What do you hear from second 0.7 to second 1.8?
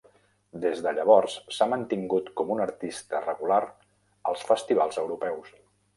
de llavors s'ha